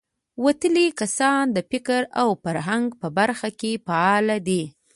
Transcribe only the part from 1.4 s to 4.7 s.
د فکر او فرهنګ په برخه کې فعال دي.